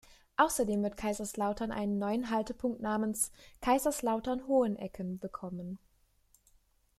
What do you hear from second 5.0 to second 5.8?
bekommen.